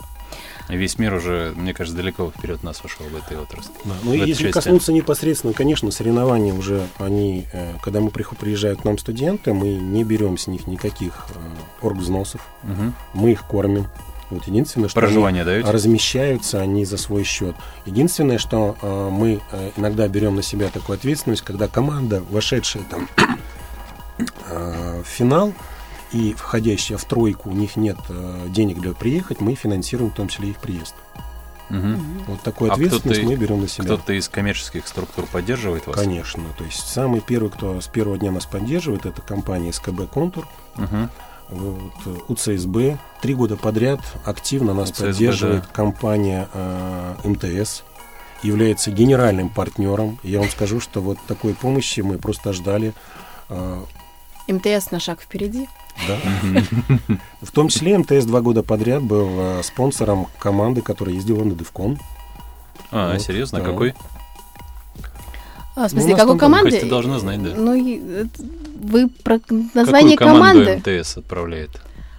[0.69, 3.71] Весь мир уже, мне кажется, далеко вперед нас ушел в этой отрасли.
[3.85, 4.51] Да, ну и если части.
[4.51, 10.03] коснуться непосредственно, конечно, соревнования уже, они, э, когда мы приезжают к нам студенты, мы не
[10.03, 12.93] берем с них никаких э, оргвзносов, Мгм.
[13.13, 13.87] мы их кормим.
[14.29, 15.69] Вот единственное, что они Проживание даете?
[15.71, 17.55] размещаются они за свой счет.
[17.85, 23.07] Единственное, что э, мы э, иногда берем на себя такую ответственность, когда команда, вошедшая там
[24.49, 25.53] э, в финал
[26.11, 30.27] и входящая в тройку, у них нет э, денег для приехать, мы финансируем в том
[30.27, 30.95] числе их приезд.
[31.69, 32.23] Мгм.
[32.27, 33.83] Вот такую А ответственность кто-то- мы берем на себя.
[33.85, 35.97] Кто-то из коммерческих структур поддерживает вас?
[35.97, 36.43] Конечно.
[36.57, 40.47] То есть самый первый, кто с первого дня нас поддерживает, это компания СКБ Контур.
[40.75, 41.09] Мгм.
[41.49, 42.97] Вот, э, УЦСБ.
[43.21, 45.69] Три года подряд активно нас УЦСБ, поддерживает да.
[45.73, 47.83] компания э, МТС.
[48.43, 50.19] Является генеральным партнером.
[50.23, 52.93] Я вам скажу, что вот такой помощи мы просто ждали.
[53.49, 53.83] э,
[54.47, 55.67] МТС на шаг впереди.
[56.07, 56.17] да.
[57.41, 61.97] В том числе МТС два года подряд был э, спонсором команды, которая ездила на Девкон.
[62.91, 63.59] А, Вот, серьезно?
[63.59, 63.65] да.
[63.65, 63.93] Какой?
[65.77, 66.69] А, в смысле, Ну, у нас какой команды?
[66.71, 67.49] Костя, ты должна знать, да.
[67.55, 68.25] Ну, э,
[68.81, 69.39] вы про
[69.75, 70.99] название Какую команду команды.
[71.01, 71.69] МТС отправляет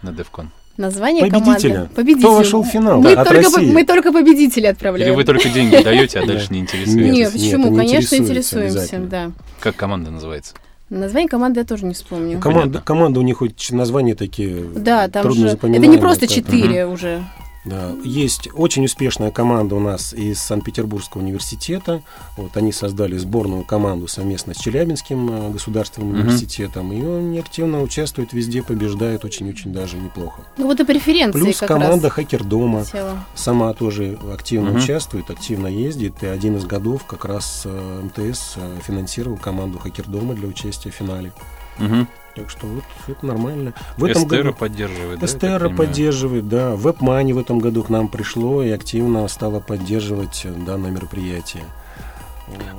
[0.03, 0.51] на Девкон?
[0.77, 1.73] Название Победителя.
[1.75, 1.95] команды.
[1.97, 2.21] Победитель.
[2.21, 5.11] Кто вошел в финал Мы, от только, по- мы только победителей отправляем.
[5.13, 7.17] Или вы только деньги даете, а дальше не интересуетесь?
[7.17, 7.77] Нет, почему?
[7.77, 9.33] Конечно, интересуемся, да.
[9.59, 10.55] Как команда называется?
[10.89, 12.35] Название команды я тоже не вспомню.
[12.41, 15.57] Ком- Команда, команда у них хоть названия такие Да, там трудно же...
[15.57, 17.25] Это не просто четыре уже.
[17.65, 17.93] Да.
[18.05, 22.03] Есть очень успешная команда у нас из Санкт-Петербургского университета.
[22.37, 26.21] Вот они создали сборную команду совместно с Челябинским э, государственным Мгм.
[26.21, 26.93] университетом.
[26.93, 30.43] И они активно участвуют везде, побеждают очень-очень даже неплохо.
[30.57, 32.13] Ну вот и преференции Плюс как команда раз.
[32.13, 33.25] Хакер дома хотела.
[33.35, 34.79] сама тоже активно Мгм.
[34.79, 36.23] участвует, активно ездит.
[36.23, 40.91] И один из годов как раз э, МТС э, финансировал команду Хакер дома для участия
[40.91, 41.33] в финале.
[41.81, 42.07] Угу.
[42.39, 43.73] Так что вот это нормально.
[43.97, 45.77] В этом Эстера году поддерживает, да, Эстера понимаю?
[45.77, 46.73] поддерживает, да.
[46.75, 51.65] WebMoney в этом году к нам пришло и активно стало поддерживать э, данное мероприятие.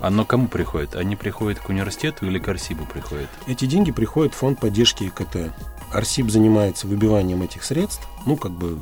[0.01, 0.95] Оно кому приходит?
[0.95, 3.29] Они приходят к университету или к Арсибу приходят?
[3.47, 5.51] Эти деньги приходят в фонд поддержки ИКТ.
[5.93, 8.79] Арсиб занимается выбиванием этих средств, ну, как бы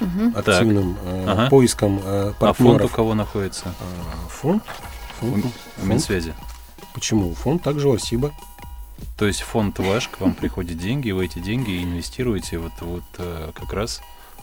[0.00, 0.34] Мгм.
[0.36, 1.50] активным э, Ага.
[1.50, 2.92] поиском э, А фонд у партнеров.
[2.92, 3.66] кого находится?
[3.80, 4.62] А, фонд?
[5.22, 5.46] У, Фонд?
[5.82, 6.34] у Минсвязи.
[6.94, 7.34] Почему?
[7.34, 8.32] Фонд также у Арсиба.
[9.16, 13.02] То есть фонд ваш, к вам приходят деньги, и вы эти деньги инвестируете вот, вот
[13.18, 14.00] э, как раз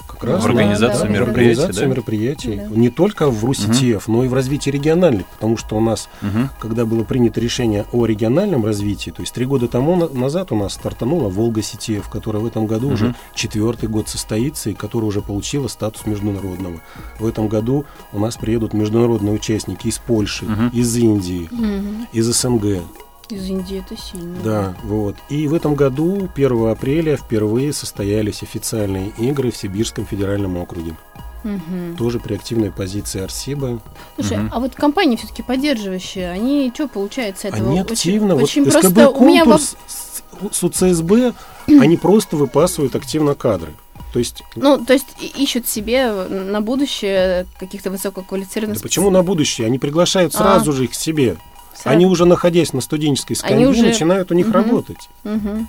[0.08, 1.92] Как В раз на- организацию да, в мероприятий, организацию да?
[1.92, 2.56] мероприятий.
[2.56, 2.68] Да.
[2.68, 6.50] Не только в РУСИТЕФ, но и в развитии региональных, потому что у нас Мгм.
[6.60, 10.56] когда было принято решение о региональном развитии, то есть три года тому на- назад у
[10.56, 12.94] нас стартанула Волга Ситиев, которая в этом году Мгм.
[12.94, 16.80] уже четвертый год состоится и которая уже получила статус международного.
[17.20, 20.70] В этом году у нас приедут международные участники из Польши, Мгм.
[20.70, 22.08] из Индии, Мгм.
[22.14, 22.84] из СНГ.
[23.30, 24.38] Из Индии это сильно.
[24.44, 25.16] Да, вот.
[25.30, 30.96] И в этом году, 1 апреля, впервые состоялись официальные игры в Сибирском федеральном округе.
[31.44, 31.96] Мгм.
[31.98, 33.80] Тоже при активной позиции Арсиба.
[34.16, 34.52] Слушай, Мгм.
[34.54, 37.70] а вот компании все-таки поддерживающие, они что получают с этого?
[37.70, 41.34] Они Очень- активно, Очень, вот просто СКБ у меня Контур воп- с, УЦСБ,
[41.68, 43.74] они просто выпасывают активно кадры.
[44.14, 45.06] То есть, Ну, то есть
[45.38, 49.68] ищут себе на будущее каких-то да высококвалифицированных почему на будущее?
[49.68, 50.38] Они приглашают А.
[50.38, 51.38] сразу же их к себе.
[51.78, 51.92] Специалистов.
[51.92, 54.54] Они уже находясь на студенческой скамье, Они уже- начинают у них Мгм.
[54.56, 55.10] работать.
[55.24, 55.68] Мгм.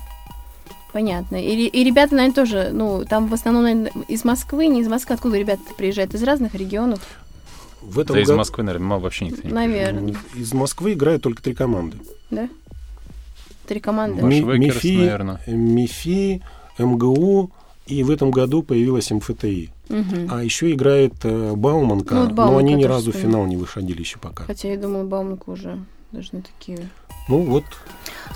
[0.92, 1.36] Понятно.
[1.36, 5.14] И, и ребята, наверное, тоже, ну, там в основном, наверное, из Москвы, не из Москвы,
[5.16, 6.14] откуда ребята приезжают?
[6.14, 7.00] Из разных регионов?
[7.82, 11.54] В этом Да из Москвы, наверное, вообще никто не Наверное, из Москвы играют только три
[11.54, 11.98] команды.
[12.30, 12.48] да?
[13.66, 14.22] Три команды.
[14.22, 15.40] Ми- МИФИ, наверно.
[15.46, 16.42] МИФИ,
[16.78, 17.50] МГУ,
[17.86, 19.70] и в этом году появилась МФТИ.
[19.90, 20.28] Мгм.
[20.30, 23.56] А еще играет э, Бауманка, Ну, вот но Бауманка они ни разу в финал не
[23.56, 24.44] выходили еще пока.
[24.44, 25.78] Хотя я думала, Бауманка уже
[26.12, 26.88] не такие.
[27.28, 27.64] Ну вот,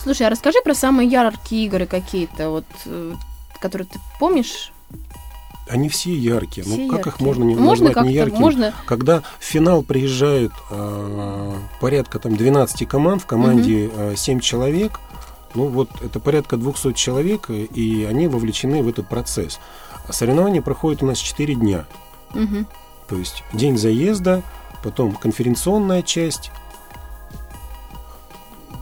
[0.03, 3.15] Слушай, а расскажи про самые яркие игры какие-то, вот, э,
[3.61, 4.73] которые ты помнишь?
[5.71, 6.67] они все яркие.
[6.67, 7.27] Все ну как их яркие.
[7.27, 8.39] можно не Можно назвать неяркими?
[8.39, 8.75] можно...
[8.85, 15.01] Когда в финал приезжают э, порядка там 12 команд, в команде э, 7 человек,
[15.55, 19.61] ну вот это порядка 200 человек, и- и они вовлечены в этот процесс.
[20.11, 21.87] Соревнования проходят у нас 4 дня.
[22.35, 22.67] Мгм.
[23.09, 24.43] То есть день заезда,
[24.83, 26.51] потом конференционная часть.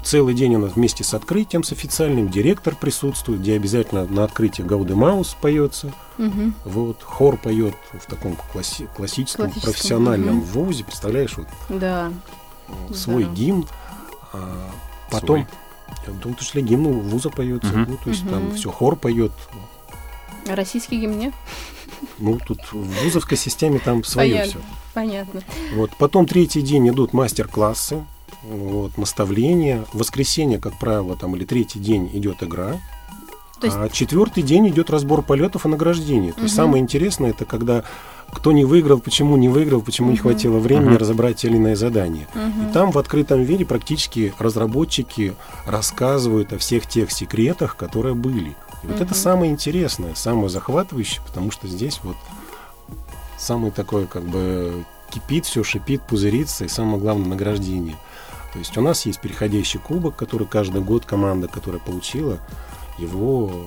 [0.03, 4.63] Целый день у нас вместе с открытием, с официальным, директор присутствует, где обязательно на открытии
[4.63, 5.93] Гауде Маус поется.
[6.19, 6.55] Мгм.
[6.65, 10.45] Вот, хор поет в таком класси- классическом, Классическом, профессиональном мгм.
[10.47, 12.11] вузе, представляешь, вот Да.
[12.95, 13.35] свой Здорово.
[13.37, 13.67] гимн.
[14.33, 14.71] а
[15.11, 15.45] потом,
[16.07, 17.87] в том числе гимн у вуза поется, Мгм.
[17.91, 18.31] ну, то есть Мгм.
[18.31, 19.33] там все, хор поет.
[20.49, 21.35] А российский гимн нет?
[22.19, 24.51] Ну, тут в вузовской системе там свое Понятно.
[24.53, 24.69] все.
[24.95, 25.43] Понятно.
[25.75, 25.91] Вот.
[25.99, 28.05] Потом третий день идут мастер-классы,
[28.43, 29.85] вот, наставления.
[29.93, 32.81] В воскресенье, как правило, там, или третий день идет игра.
[33.61, 36.33] То есть- А четвертый день идет разбор полетов и награждений.
[36.33, 37.85] То есть самое интересное это когда
[38.33, 40.99] кто не выиграл, почему не выиграл, почему не хватило времени Мгм.
[40.99, 42.29] разобрать те или иные задания.
[42.37, 45.35] И там в открытом виде практически разработчики
[45.67, 48.51] рассказывают о всех тех секретах, которые были.
[48.83, 52.17] И вот это самое интересное, самое захватывающее, потому что здесь вот
[53.37, 57.97] самый такой как бы кипит, все шипит, пузырится, и самое главное награждение.
[58.53, 62.39] То есть у нас есть переходящий кубок, который каждый год команда, которая получила,
[62.99, 63.67] его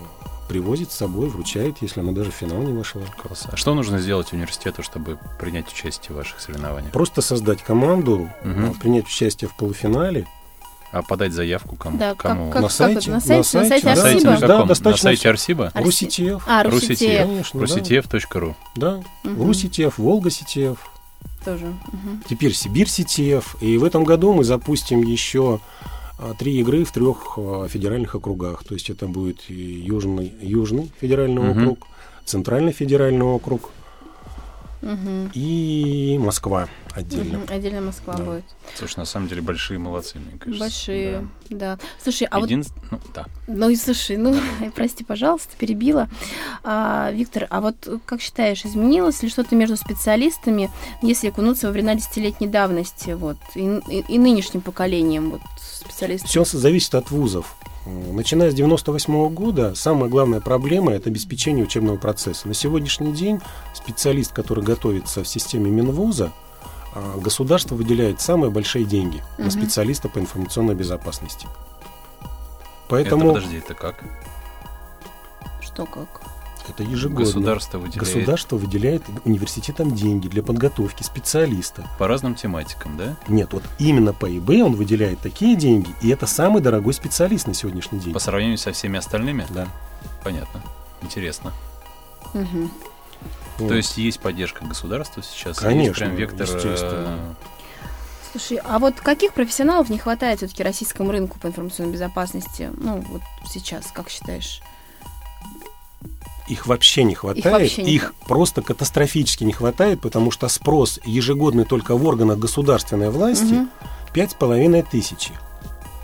[0.50, 3.02] привозит с собой, вручает, если она даже в финал не вышла.
[3.22, 3.48] Класс.
[3.52, 6.92] А что нужно сделать университету, чтобы принять участие в ваших соревнованиях?
[6.92, 10.28] Просто создать команду, а, принять участие в полуфинале.
[10.92, 11.98] А подать заявку кому?
[11.98, 12.52] Да, кому?
[12.52, 13.10] как, На как, сайте, как это?
[13.10, 13.90] На на сайте, на сайте, сайте да.
[13.96, 14.32] На сайте Арсиба?
[14.34, 14.62] на Да, каком?
[14.62, 15.30] На достаточно сайте.
[15.30, 15.72] Арсиба?
[15.74, 16.44] Арси- Руситев.
[16.46, 16.90] А, Руситев.
[16.92, 17.22] Руситев.
[17.28, 17.66] Конечно, да.
[17.66, 18.56] Руситев.ру.
[18.76, 19.44] Да, Мгм.
[19.48, 20.78] Руситев, Волга Ситев,
[21.46, 21.66] Тоже.
[21.92, 22.24] мгм.
[22.30, 23.56] теперь Сибирь Ситев.
[23.62, 25.60] И в этом году мы запустим еще
[26.20, 28.64] а, три игры в трех а, федеральных округах.
[28.64, 31.62] То есть это будет и Южный, Южный федеральный Мгм.
[31.64, 31.88] округ,
[32.26, 33.70] Центральный федеральный округ
[34.84, 35.32] Мгм.
[35.34, 37.40] и Москва отдельно.
[37.40, 37.48] Мгм.
[37.54, 38.24] Отдельно Москва Да.
[38.24, 38.44] будет.
[38.76, 40.60] Слушай, на самом деле большие молодцы, мне кажется.
[40.60, 41.78] Большие, Да.
[41.78, 41.80] да.
[42.04, 43.26] Слушай, а вот Един- ну, да.
[43.48, 44.36] Ну и слушай, ну,
[44.76, 46.10] прости, пожалуйста, перебила.
[46.64, 50.70] А, Виктор, а вот как считаешь, изменилось ли что-то между специалистами,
[51.02, 56.30] если окунуться во времена десятилетней давности, вот, и, и- и нынешним поколением вот, специалистов?
[56.30, 57.56] Все зависит от вузов.
[57.86, 62.48] М, Начиная с 98 года, самая главная проблема– это обеспечение учебного процесса.
[62.48, 63.40] На сегодняшний день
[63.74, 66.32] специалист, который готовится в системе Минвуза,
[66.96, 69.52] а, государство выделяет самые большие деньги на Мгм.
[69.52, 71.48] специалиста по информационной безопасности.
[72.22, 72.30] Это,
[72.90, 74.04] Поэтому подожди, это как?
[75.62, 76.22] Что как?
[76.70, 77.26] Это ежегодно.
[77.26, 81.86] Государство выделяет Государство выделяет университетам деньги для подготовки специалиста.
[82.00, 83.16] по разным тематикам, да?
[83.28, 87.54] Нет, вот именно по ИБ он выделяет такие деньги, и это самый дорогой специалист на
[87.54, 88.14] сегодняшний день.
[88.14, 89.46] По сравнению со всеми остальными?
[89.50, 89.68] Да.
[90.24, 90.62] Понятно.
[91.02, 91.52] Интересно.
[92.34, 93.72] То Вот.
[93.74, 95.58] есть есть поддержка государства сейчас?
[95.60, 96.42] Конечно, Есть прям вектор...
[96.50, 97.36] э, естественно.
[98.32, 102.72] Слушай, а вот каких профессионалов не хватает все-таки российскому рынку по информационной безопасности?
[102.78, 104.62] Ну, вот сейчас, как считаешь?
[106.48, 107.46] Их вообще не хватает.
[107.46, 113.10] Их, вообще не просто катастрофически не хватает, потому что спрос ежегодный только в органах государственной
[113.10, 113.68] власти
[114.14, 115.32] пять с половиной тысячи.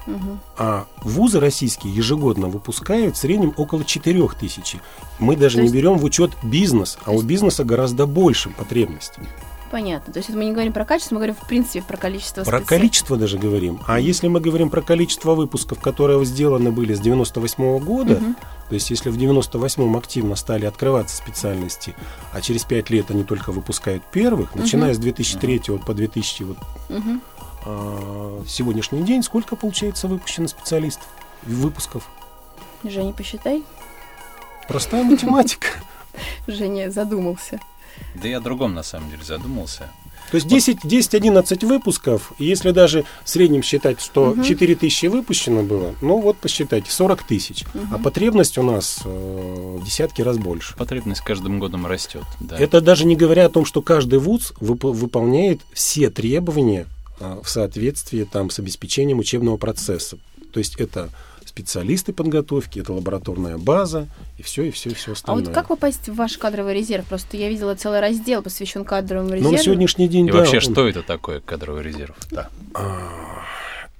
[0.07, 0.39] Мгм.
[0.57, 4.77] А вузы российские ежегодно выпускают в среднем около 4 тысяч.
[5.19, 9.21] Мы даже То не есть- берем в учет бизнес, а у бизнеса гораздо больше потребностей.
[9.71, 10.11] Понятно.
[10.11, 12.61] То есть это мы не говорим про качество, мы говорим в принципе про количество Про
[12.61, 13.79] количество даже говорим.
[13.87, 18.35] А если мы говорим про количество выпусков, которые сделаны были с 98 года, Мгм.
[18.69, 21.95] то есть если в 98-м активно стали открываться специальности,
[22.33, 26.57] а через 5 лет они только выпускают первых, начиная с 2003 по 2000 вот,
[26.89, 27.21] Мгм.
[27.65, 31.05] а, сегодняшний день, сколько получается выпущено специалистов,
[31.43, 32.09] выпусков?
[32.83, 33.63] Женя, посчитай.
[34.67, 35.67] Простая математика.
[36.47, 37.59] Женя задумался.
[38.21, 39.89] Да я о другом, на самом деле, задумался.
[40.31, 44.43] То есть 10 10-11 выпусков, и если даже в среднем считать, что Мгм.
[44.43, 47.65] 4 тысячи выпущено было, ну вот посчитайте, 40 тысяч.
[47.73, 48.03] А Мгм.
[48.03, 49.09] потребность у нас э,
[49.79, 50.75] в десятки раз больше.
[50.75, 52.23] Потребность каждым годом растет.
[52.39, 52.57] Да.
[52.59, 56.85] Это даже не говоря о том, что каждый вуз вып- выполняет все требования
[57.19, 60.17] а, в соответствии там, с обеспечением учебного процесса.
[60.53, 61.09] То есть это
[61.63, 65.45] специалисты подготовки, это лабораторная база, и все, и все, и все А остальное.
[65.45, 67.05] вот как попасть в ваш кадровый резерв?
[67.05, 69.51] Просто я видела целый раздел, посвящен кадровому резерву.
[69.51, 72.15] на сегодняшний день, И да, вообще, он- что это такое кадровый резерв?
[72.31, 72.49] Да.
[72.73, 73.43] А,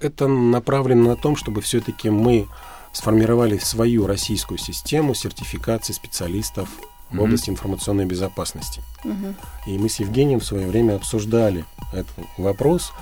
[0.02, 2.46] Это направлено на том, чтобы все-таки мы
[2.94, 6.70] сформировали свою российскую систему сертификации специалистов
[7.10, 7.24] в Мгм.
[7.24, 8.80] области информационной безопасности.
[9.04, 9.34] Мгм.
[9.66, 12.92] И мы с Евгением в свое время обсуждали этот вопрос.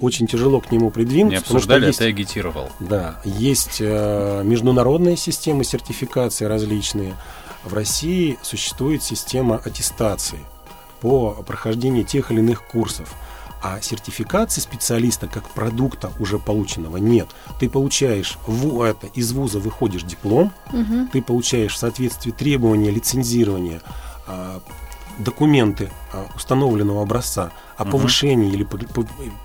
[0.00, 2.70] Очень тяжело к нему придвинуться, Не потому что обсуждали, а есть, ты агитировал.
[2.80, 7.14] да, есть э, международные системы сертификации различные.
[7.64, 10.38] В России существует система аттестации
[11.00, 13.12] по прохождении тех или иных курсов.
[13.60, 17.26] А сертификации специалиста как продукта уже полученного нет.
[17.58, 21.08] Ты получаешь в это, из вуза выходишь диплом, Мгм.
[21.08, 23.82] ты получаешь в соответствии требования лицензирования
[24.28, 24.60] а,
[25.18, 28.66] документы а, установленного образца о повышении или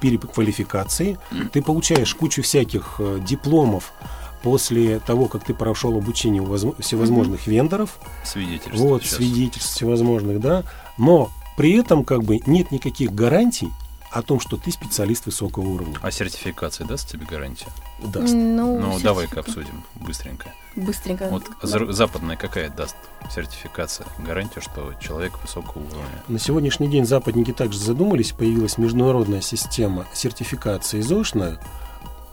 [0.02, 1.18] переквалификации,
[1.52, 3.94] ты получаешь кучу всяких э, дипломов
[4.42, 8.78] после того, как ты прошел обучение у возм- всевозможных вендоров, Свидетельство.
[8.78, 9.16] вот, сейчас.
[9.18, 10.64] свидетельств всевозможных, да,
[10.98, 13.70] но при этом как бы нет никаких гарантий
[14.14, 15.98] о том, что ты специалист высокого уровня.
[16.02, 17.70] А сертификация даст тебе гарантию?
[18.04, 18.34] Даст.
[18.34, 20.54] Ну, Ну, давай-ка обсудим быстренько.
[20.76, 21.28] Быстренько.
[21.30, 21.68] Вот Да.
[21.68, 22.96] за- западная какая даст
[23.34, 26.24] сертификация, гарантию, что человек высокого уровня?
[26.28, 31.60] На сегодняшний день западники также задумались, появилась международная система сертификации ЗОШная,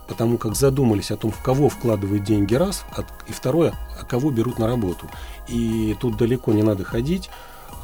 [0.09, 2.85] потому как задумались о том, в кого вкладывают деньги раз,
[3.29, 5.09] и второе, а кого берут на работу.
[5.49, 7.31] И тут далеко не надо ходить.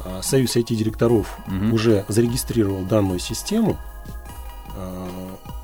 [0.05, 1.73] А, Союз IT-директоров Мгм.
[1.73, 3.77] уже зарегистрировал данную систему,
[4.75, 5.09] а,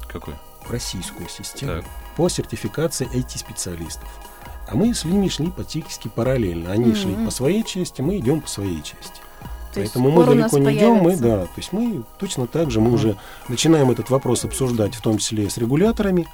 [0.08, 0.34] Какой?
[0.69, 1.86] российскую систему, Так.
[2.15, 4.08] по сертификации IT-специалистов.
[4.67, 6.72] А мы с ними шли практически параллельно.
[6.72, 6.96] Они Мгм.
[6.96, 9.22] шли по своей части, мы идем по своей части.
[9.74, 12.91] То Поэтому мы далеко не идем, мы, да, то есть мы точно так же, мы
[12.91, 13.17] уже
[13.48, 16.28] начинаем этот вопрос обсуждать, в том числе с регуляторами,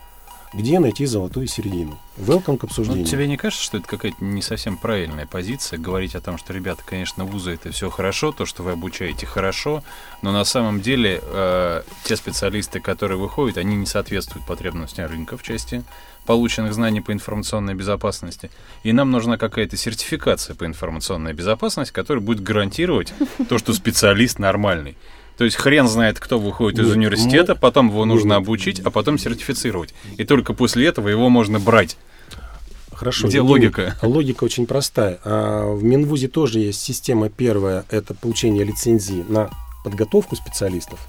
[0.53, 1.97] где найти золотую середину.
[2.17, 3.05] Welcome к Ну, обсуждению.
[3.05, 6.81] тебе не кажется, что это какая-то не совсем правильная позиция, говорить о том, что, ребята,
[6.85, 9.83] конечно, вузы это все хорошо, то, что вы обучаете, хорошо,
[10.21, 15.43] но на самом деле э, те специалисты, которые выходят, они не соответствуют потребностям рынка в
[15.43, 15.83] части
[16.25, 18.51] полученных знаний по информационной безопасности.
[18.83, 23.13] И нам нужна какая-то сертификация по информационной безопасности, которая будет гарантировать
[23.47, 24.97] то, что специалист нормальный.
[25.39, 29.17] То есть хрен знает, кто выходит из университета, мы- потом его нужно обучить, а потом
[29.17, 29.93] сертифицировать.
[30.17, 31.95] И только после этого его можно брать.
[32.91, 33.29] Хорошо.
[33.29, 33.95] Где Евгений, логика?
[34.01, 35.17] Логика очень простая.
[35.23, 39.49] А, В Минвузе тоже есть система первая, это получение лицензии на
[39.85, 40.99] подготовку специалистов.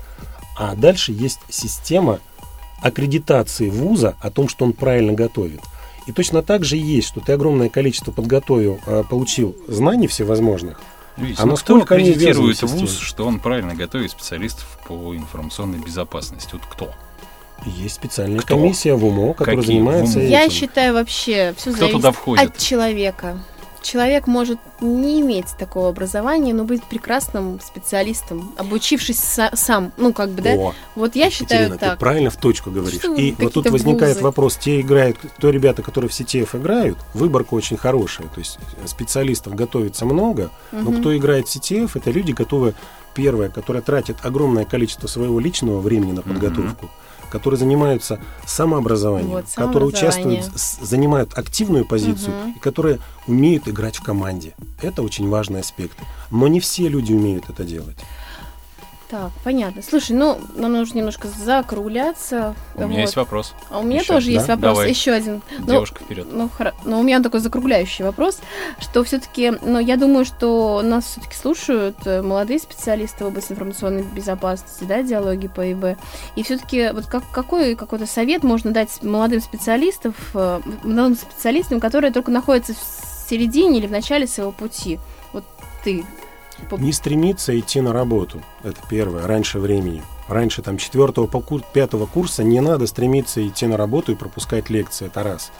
[0.56, 2.20] А дальше есть система
[2.82, 5.60] аккредитации вуза о том, что он правильно готовит.
[6.06, 10.80] И точно так же есть, что ты огромное количество подготовил, а, получил знаний всевозможных,
[11.20, 14.66] Видите, А ну, кто насколько они аккредитирует ввязаны в вуз, что он правильно готовит специалистов
[14.86, 16.50] по информационной безопасности?
[16.52, 16.92] Вот кто?
[17.66, 18.56] есть специальная Кто?
[18.56, 19.76] комиссия в УМО, которая Какие?
[19.76, 20.28] занимается В УМО?
[20.30, 20.54] Я этим.
[20.54, 22.50] считаю вообще все Кто зависит туда входит?
[22.50, 23.38] от человека.
[23.82, 29.92] Человек может не иметь такого образования, но быть прекрасным специалистом, обучившись са- сам.
[29.96, 30.50] Ну, как бы, да?
[30.54, 31.98] О, Вот я считаю Екатерина, ты так.
[31.98, 32.98] правильно в точку говоришь.
[33.00, 36.98] Что И вот тут какие-то возникает вопрос, те играют, то ребята, которые в CTF играют,
[37.14, 38.28] выборка очень хорошая.
[38.28, 41.00] То есть специалистов готовится много, но Мгм.
[41.00, 42.74] кто играет в CTF, это люди, готовы,
[43.14, 46.90] первое, которые тратят огромное количество своего личного времени на подготовку,
[47.30, 50.44] которые занимаются самообразованием, Вот, которые участвуют,
[50.82, 52.52] занимают активную позицию Мгм.
[52.56, 54.54] и которые умеют играть в команде.
[54.82, 55.96] Это очень важный аспект.
[56.30, 57.96] Но не все люди умеют это делать.
[59.10, 59.82] Так, понятно.
[59.82, 62.54] Слушай, ну, нам нужно немножко закругляться.
[62.76, 62.98] У меня Вот.
[63.00, 63.54] есть вопрос.
[63.68, 64.12] А у меня Еще.
[64.14, 64.54] тоже есть Да?
[64.54, 64.90] вопрос, Давай.
[64.90, 65.42] еще один.
[65.58, 66.28] Ну, Девушка вперед.
[66.30, 68.38] Ну, хоро- ну, у меня такой закругляющий вопрос,
[68.78, 74.02] что все-таки, ну, я думаю, что нас все-таки слушают э, молодые специалисты в области информационной
[74.04, 75.98] безопасности, да, диалоги по ИБ.
[76.36, 82.12] И все-таки вот как, какой какой-то совет можно дать молодым специалистам, э, молодым специалистам, которые
[82.12, 85.00] только находятся в середине или в начале своего пути?
[85.32, 85.44] Вот
[85.82, 86.04] ты.
[86.78, 88.40] Не стремиться идти на работу.
[88.62, 90.02] Это первое, раньше времени.
[90.28, 94.70] Раньше там четвертого по кур- пятого курса не надо стремиться идти на работу и пропускать
[94.70, 95.06] лекции.
[95.06, 95.50] Это раз.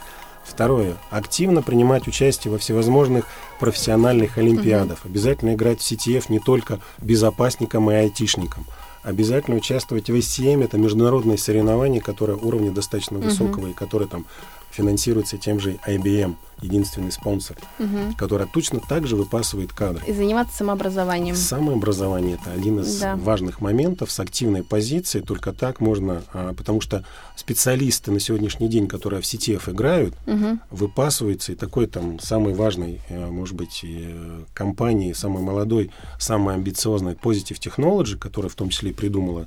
[0.44, 0.96] Второе.
[1.10, 3.26] Активно принимать участие во всевозможных
[3.58, 5.00] профессиональных олимпиадах.
[5.04, 8.64] Обязательно играть в CTF не только безопасникам и айтишникам.
[9.02, 10.62] Обязательно участвовать в SCM.
[10.64, 14.26] Это международные соревнования, которые уровня достаточно высокого и которые там
[14.70, 18.14] финансируются тем же IBM, единственный спонсор, Мгм.
[18.14, 20.02] который точно так же выпасывает кадры.
[20.06, 21.34] И заниматься самообразованием.
[21.36, 23.16] Самообразование это один из Да.
[23.16, 25.24] важных моментов с активной позицией.
[25.24, 27.04] Только так можно, а, потому что
[27.36, 30.60] специалисты на сегодняшний день, которые в CTF играют, Мгм.
[30.70, 37.14] выпасываются, и такой там самый важный, э, может быть, э, компании, самой молодой, самой амбициозной
[37.14, 39.46] Positive Technology, которая в том числе и придумала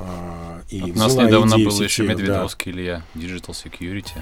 [0.00, 2.12] а, и У нас недавно идею был еще CTF, да.
[2.14, 4.18] Медведовский Илья, Digital Security.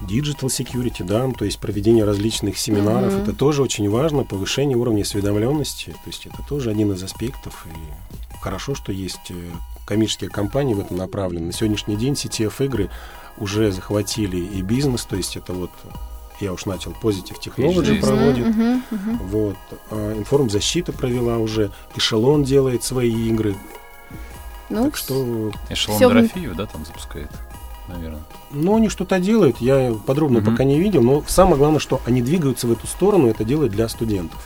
[0.00, 3.22] Digital security, да, то есть проведение различных семинаров, Мгм.
[3.22, 8.38] это тоже очень важно, повышение уровня осведомленности, то есть это тоже один из аспектов, и
[8.40, 9.34] хорошо, что есть э,
[9.86, 11.46] коммерческие компании в этом направлены.
[11.46, 12.90] На сегодняшний день CTF-игры
[13.38, 15.70] уже захватили и бизнес, то есть это вот,
[16.40, 19.18] я уж начал, Positive Technology проводит, Мгм, мгм.
[19.18, 19.56] вот,
[19.90, 23.54] а, Информзащита провела уже, Эшелон делает свои игры,
[24.68, 27.30] Ну, так что Эшелон Всё в- Дорофеева, да, там запускает,
[27.92, 28.22] наверное.
[28.50, 30.50] Ну, они что-то делают, я подробно Мгм.
[30.50, 33.88] пока не видел, но самое главное, что они двигаются в эту сторону, это делают для
[33.88, 34.38] студентов.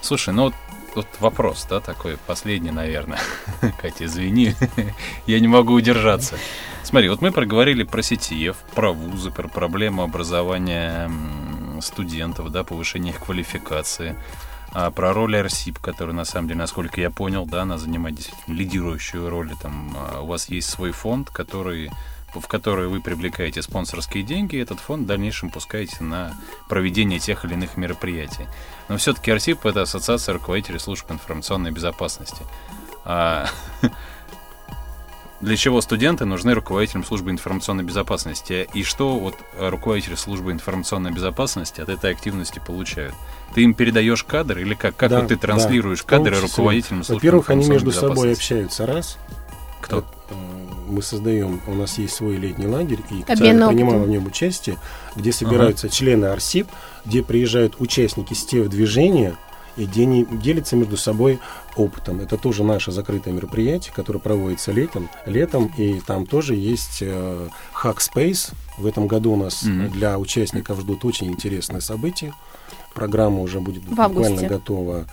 [0.00, 0.54] Слушай, ну вот,
[0.94, 3.20] вот вопрос, да, такой последний, наверное.
[3.80, 4.54] Катя, извини,
[5.26, 6.36] я не могу удержаться.
[6.82, 11.10] Смотри, вот мы проговорили про CTF, про вузы, про проблему образования
[11.80, 14.16] студентов, да, повышения их квалификации,
[14.72, 18.54] а про роль РСИП, которая, на самом деле, насколько я понял, да, она занимает действительно
[18.54, 19.52] лидирующую роль.
[19.60, 21.90] Там а, у вас есть свой фонд, который
[22.34, 26.34] в который вы привлекаете спонсорские деньги, этот фонд в дальнейшем пускаете на
[26.68, 28.46] проведение тех или иных мероприятий.
[28.88, 32.42] Но все-таки РСИП— это Ассоциация руководителей служб информационной безопасности.
[33.04, 33.48] А,
[35.40, 38.68] для чего студенты нужны руководителям службы информационной безопасности?
[38.74, 43.14] И что вот руководители службы информационной безопасности от этой активности получают?
[43.54, 44.96] Ты им передаешь кадр или как?
[44.96, 48.86] Как Да, вот ты да, транслируешь том кадры руководителям службы Во-первых, они между собой общаются,
[48.86, 49.18] раз.
[49.80, 50.04] Кто?
[50.90, 54.76] Мы создаем, у нас есть свой летний лагерь, и Обмен Екатерина принимала в нем участие,
[55.16, 56.68] где собираются члены АРСИП,
[57.06, 59.36] где приезжают участники СТЕВ движения,
[59.76, 61.38] и где они делятся между собой
[61.76, 62.20] опытом.
[62.20, 67.48] Это тоже наше закрытое мероприятие, которое проводится летом, летом и там тоже есть э,
[67.82, 68.52] Hackspace.
[68.76, 69.90] В этом году у нас Мгм.
[69.90, 72.34] для участников ждут очень интересные события.
[72.94, 74.30] Программа уже будет В августе.
[74.32, 75.06] буквально готова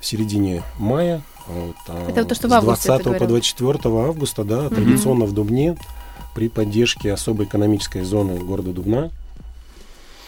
[0.00, 1.22] в середине мая.
[1.46, 3.28] Вот, а Это то, что в с августе ты 20 по говорил.
[3.28, 5.76] 24 августа, да, традиционно в Дубне,
[6.34, 9.10] при поддержке особой экономической зоны города Дубна,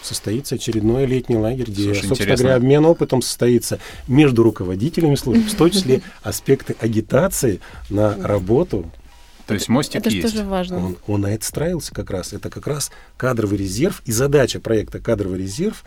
[0.03, 2.45] состоится очередной летний лагерь, где, Слушай, собственно интересно.
[2.45, 7.61] говоря, обмен опытом состоится между руководителями служб, в том числе аспекты агитации
[7.91, 8.91] на работу.
[9.47, 10.31] То есть мостик Это есть.
[10.33, 10.79] тоже важно.
[10.79, 12.33] Он, он на это строился как раз.
[12.33, 14.01] Это как раз кадровый резерв.
[14.07, 15.85] И задача проекта «Кадровый резерв»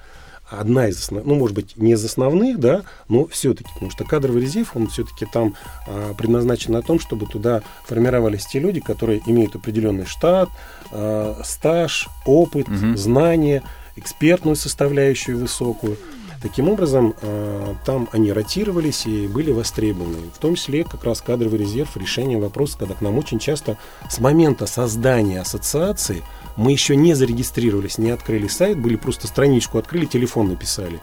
[0.59, 4.41] одна из основных, ну, может быть, не из основных, да, но все-таки, потому что кадровый
[4.41, 5.55] резерв, он все-таки там
[5.87, 10.49] а, предназначен на том, чтобы туда формировались те люди, которые имеют определенный штат,
[10.91, 12.97] а, стаж, опыт, Мгм.
[12.97, 13.63] знания,
[13.95, 15.97] экспертную составляющую высокую.
[16.43, 20.17] Таким образом, а, там они ротировались и были востребованы.
[20.35, 23.77] В том числе как раз кадровый резерв, решение вопроса, когда к нам очень часто
[24.09, 26.21] с момента создания ассоциации
[26.57, 30.99] мы еще не зарегистрировались, не открыли сайт, были просто страничку открыли, телефон написали.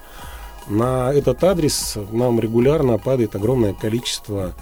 [0.69, 4.53] На этот адрес нам регулярно падает огромное количество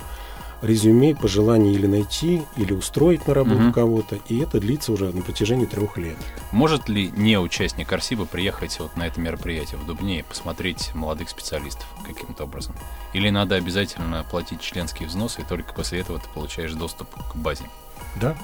[0.62, 3.72] резюме, пожеланий или найти, или устроить на работу Мгм.
[3.72, 6.16] кого-то, и это длится уже на протяжении трех лет.
[6.52, 11.28] Может ли не участник Арсиба приехать вот на это мероприятие в Дубне и посмотреть молодых
[11.28, 12.74] специалистов каким-то образом?
[13.12, 17.64] Или надо обязательно платить членские взносы, и только после этого ты получаешь доступ к базе?
[18.20, 18.36] Да,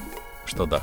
[0.46, 0.82] Что да.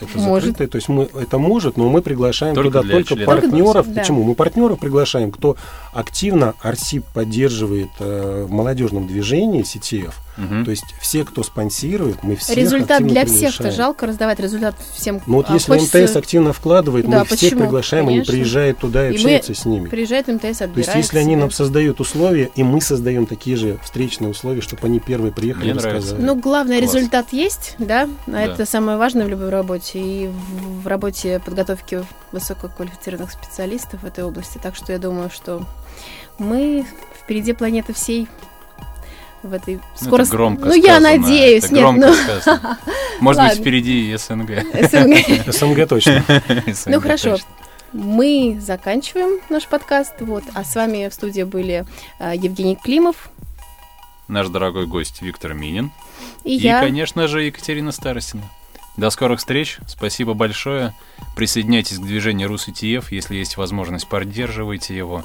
[0.00, 0.44] это Может.
[0.46, 3.26] закрытое, то есть мы это может, но мы приглашаем Только туда только членов.
[3.26, 3.72] партнеров.
[3.74, 4.00] Только- да.
[4.00, 4.22] Почему?
[4.24, 5.56] Мы партнеров приглашаем, кто
[5.92, 10.14] активно Арсип поддерживает э, в молодежном движении CTF.
[10.40, 10.64] Мгм.
[10.64, 15.20] То есть все, кто спонсирует, мы всех Результат для всех-то жалко раздавать результат всем.
[15.26, 17.60] Ну вот А если хочется- МТС активно вкладывает, Да, мы всех почему?
[17.62, 18.32] приглашаем, Конечно.
[18.32, 19.88] они приезжают туда и И мы общаются с ними.
[19.88, 23.78] Приезжает МТС, То отбирает есть если они нам создают условия, и мы создаем такие же
[23.82, 25.96] встречные условия, чтобы они первые приехали Мне и нравится.
[26.14, 26.22] рассказали.
[26.26, 26.94] Ну, главное, Класс.
[26.94, 28.08] результат есть, да?
[28.26, 28.42] А Да.
[28.42, 29.98] Это самое важное в любой работе.
[30.00, 30.30] И
[30.82, 34.58] в работе подготовки высококвалифицированных специалистов в этой области.
[34.62, 35.64] Так что я думаю, что
[36.38, 36.86] мы
[37.22, 38.28] впереди планеты всей
[39.42, 40.22] в этой Ну, скоро...
[40.22, 42.78] это громко ну, я сказано, надеюсь, это нет, громко ну, сказано.
[43.20, 44.50] Может быть, впереди СНГ.
[44.90, 45.52] СНГ.
[45.54, 46.24] СНГ точно.
[46.66, 47.30] СНГ Ну, хорошо.
[47.32, 47.46] точно.
[47.92, 50.14] Мы заканчиваем наш подкаст.
[50.20, 50.44] Вот.
[50.54, 51.84] А с вами в студии были
[52.20, 53.30] э, Евгений Климов
[54.28, 55.90] Наш дорогой гость Виктор Минин.
[56.44, 56.80] и, И, я.
[56.80, 58.44] конечно же, Екатерина Старостина.
[58.96, 59.78] До скорых встреч.
[59.88, 60.94] Спасибо большое.
[61.34, 63.10] Присоединяйтесь к движению РусИТФ.
[63.10, 65.24] Если есть возможность, поддерживайте его.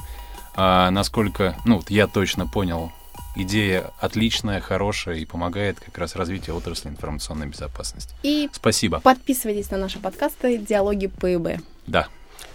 [0.56, 2.90] А насколько, ну, вот я точно понял,
[3.36, 8.14] идея отличная, хорошая и помогает как раз развитию отрасли информационной безопасности.
[8.22, 9.00] И Спасибо.
[9.00, 11.60] подписывайтесь на наши подкасты «Диалоги ПИБ».
[11.86, 12.08] Да,